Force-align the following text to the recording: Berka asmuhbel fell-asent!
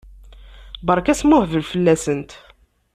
Berka 0.87 1.11
asmuhbel 1.13 1.63
fell-asent! 1.71 2.29